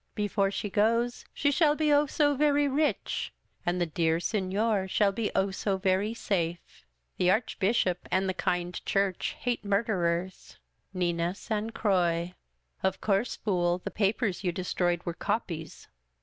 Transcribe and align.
Before 0.15 0.49
she 0.49 0.67
goes, 0.71 1.25
she 1.31 1.51
shall 1.51 1.75
be, 1.75 1.93
Oh 1.93 2.07
so 2.07 2.33
very 2.35 2.67
rich! 2.67 3.31
and 3.67 3.79
the 3.79 3.85
dear 3.85 4.17
Seiior 4.17 4.89
shall 4.89 5.11
be, 5.11 5.29
Oh 5.35 5.51
so 5.51 5.77
very 5.77 6.15
safe! 6.15 6.87
The 7.17 7.29
Archbishop 7.29 8.07
and 8.09 8.27
the 8.27 8.33
kind 8.33 8.83
Church 8.83 9.35
hate 9.41 9.63
murderers." 9.63 10.57
Nina 10.91 11.35
San 11.35 11.69
Croix." 11.69 12.33
Of 12.81 12.99
course, 12.99 13.35
fool, 13.35 13.77
the 13.77 13.91
papers 13.91 14.43
you 14.43 14.51
destroyed 14.51 15.03
were 15.05 15.13
copies. 15.13 15.87